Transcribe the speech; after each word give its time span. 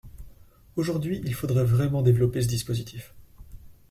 Aujourd’hui, 0.77 1.21
il 1.25 1.35
faudrait 1.35 1.63
vraiment 1.63 2.01
développer 2.01 2.41
ce 2.41 2.47
dispositif. 2.47 3.13